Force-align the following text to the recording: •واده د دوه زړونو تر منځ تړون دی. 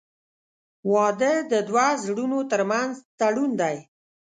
•واده 0.93 1.33
د 1.51 1.53
دوه 1.69 1.87
زړونو 2.03 2.39
تر 2.51 2.61
منځ 2.71 2.93
تړون 3.19 3.51
دی. 3.61 3.77